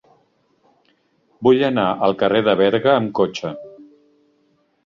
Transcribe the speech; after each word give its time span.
Vull 1.47 1.61
anar 1.69 1.85
al 2.07 2.17
carrer 2.23 2.41
de 2.49 2.57
Berga 2.63 2.93
amb 2.97 3.15
cotxe. 3.21 3.53